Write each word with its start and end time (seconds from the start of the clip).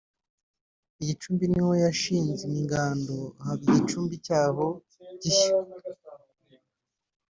i 1.01 1.03
Gicumbi 1.07 1.45
niho 1.51 1.71
yashinze 1.85 2.43
ingando 2.59 3.15
haba 3.43 3.61
igicumbi 3.67 4.13
cyayo 4.25 4.67
gishya 5.21 5.55